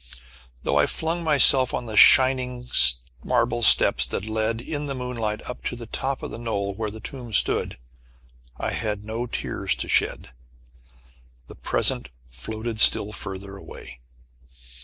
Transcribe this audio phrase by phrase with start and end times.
[0.63, 2.67] Though I flung myself on the shining
[3.23, 6.89] marble steps that led in the moonlight up to the top of the knoll where
[6.89, 7.77] the tomb stood,
[8.57, 10.31] I had no tears to shed.
[11.45, 13.99] The present floated still further away.